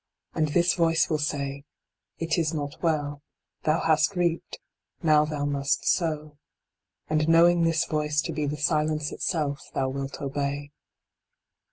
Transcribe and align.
And 0.33 0.47
this 0.47 0.73
voice 0.73 1.11
will 1.11 1.19
say, 1.19 1.63
It 2.17 2.35
is 2.39 2.55
not 2.55 2.81
well; 2.81 3.21
thou 3.65 3.81
hast 3.81 4.15
reaped, 4.15 4.57
now 5.03 5.25
thou 5.25 5.45
must 5.45 5.85
sow. 5.85 6.39
And 7.07 7.29
knowing 7.29 7.61
this 7.61 7.85
voice 7.85 8.19
to 8.23 8.31
be 8.33 8.47
the 8.47 8.57
silence 8.57 9.11
itself 9.11 9.61
thou 9.75 9.89
wilt 9.89 10.19
obey. 10.19 10.71